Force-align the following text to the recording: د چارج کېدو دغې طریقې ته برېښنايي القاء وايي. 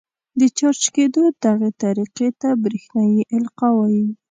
د 0.39 0.41
چارج 0.57 0.83
کېدو 0.95 1.23
دغې 1.45 1.69
طریقې 1.83 2.29
ته 2.41 2.49
برېښنايي 2.63 3.21
القاء 3.37 3.73
وايي. 3.75 4.05